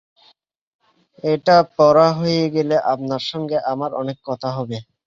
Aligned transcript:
এটা 1.23 1.55
পড়া 1.75 2.07
হয়ে 2.19 2.43
গেলে 2.55 2.75
আপনার 2.93 3.21
সঙ্গে 3.31 3.57
আমার 3.71 3.91
অনেক 4.01 4.17
কথা 4.29 4.49
হবে। 4.57 4.77